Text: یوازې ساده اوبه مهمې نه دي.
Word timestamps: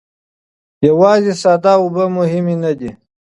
یوازې 0.87 1.33
ساده 1.43 1.73
اوبه 1.81 2.05
مهمې 2.17 2.55
نه 2.63 2.71
دي. 2.79 2.89